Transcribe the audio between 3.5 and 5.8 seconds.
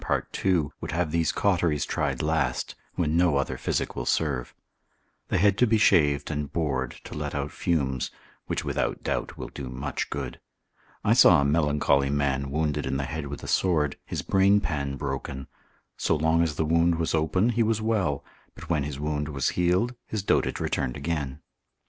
physic will serve. The head to be